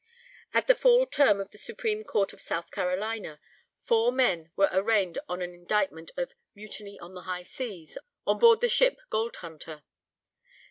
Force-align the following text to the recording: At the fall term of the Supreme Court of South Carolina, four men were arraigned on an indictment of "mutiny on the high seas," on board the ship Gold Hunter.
At 0.51 0.65
the 0.65 0.73
fall 0.73 1.05
term 1.05 1.39
of 1.39 1.51
the 1.51 1.59
Supreme 1.59 2.03
Court 2.03 2.33
of 2.33 2.41
South 2.41 2.71
Carolina, 2.71 3.39
four 3.83 4.11
men 4.11 4.51
were 4.55 4.69
arraigned 4.71 5.19
on 5.29 5.43
an 5.43 5.53
indictment 5.53 6.09
of 6.17 6.33
"mutiny 6.55 6.97
on 6.99 7.13
the 7.13 7.21
high 7.29 7.43
seas," 7.43 7.99
on 8.25 8.39
board 8.39 8.61
the 8.61 8.67
ship 8.67 8.97
Gold 9.11 9.35
Hunter. 9.35 9.83